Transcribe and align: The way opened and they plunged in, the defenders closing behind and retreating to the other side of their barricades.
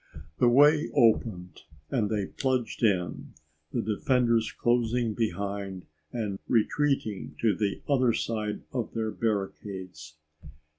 The 0.39 0.49
way 0.49 0.89
opened 0.95 1.61
and 1.91 2.09
they 2.09 2.25
plunged 2.25 2.81
in, 2.81 3.33
the 3.71 3.83
defenders 3.83 4.51
closing 4.51 5.13
behind 5.13 5.85
and 6.11 6.39
retreating 6.47 7.35
to 7.39 7.53
the 7.53 7.83
other 7.87 8.11
side 8.11 8.63
of 8.73 8.95
their 8.95 9.11
barricades. 9.11 10.17